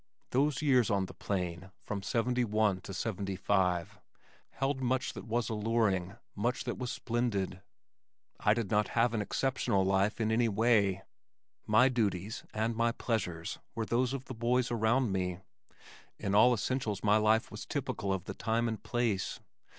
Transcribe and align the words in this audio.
Those 0.31 0.63
years 0.63 0.89
on 0.89 1.05
the 1.05 1.13
plain, 1.13 1.69
from 1.83 2.01
'71 2.01 2.81
to 2.81 2.91
'75, 2.91 3.99
held 4.49 4.81
much 4.81 5.13
that 5.13 5.27
was 5.27 5.47
alluring, 5.47 6.15
much 6.35 6.63
that 6.63 6.79
was 6.79 6.91
splendid. 6.91 7.61
I 8.39 8.55
did 8.55 8.71
not 8.71 8.95
live 8.95 9.13
an 9.13 9.21
exceptional 9.21 9.85
life 9.85 10.19
in 10.19 10.31
any 10.31 10.49
way. 10.49 11.03
My 11.67 11.87
duties 11.87 12.43
and 12.51 12.75
my 12.75 12.91
pleasures 12.93 13.59
were 13.75 13.85
those 13.85 14.11
of 14.11 14.25
the 14.25 14.33
boys 14.33 14.71
around 14.71 15.11
me. 15.11 15.37
In 16.17 16.33
all 16.33 16.51
essentials 16.51 17.03
my 17.03 17.17
life 17.17 17.51
was 17.51 17.67
typical 17.67 18.11
of 18.11 18.23
the 18.23 18.33
time 18.33 18.67
and 18.67 18.81
place. 18.81 19.39